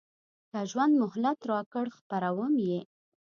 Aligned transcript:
که 0.49 0.59
ژوند 0.71 0.93
مهلت 1.03 1.37
راکړ 1.51 1.85
خپروم 1.97 2.53
یې. 2.67 2.79